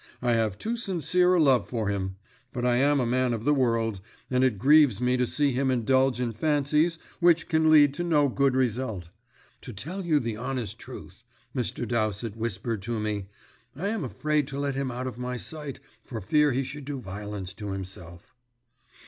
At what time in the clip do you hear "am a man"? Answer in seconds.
2.77-3.33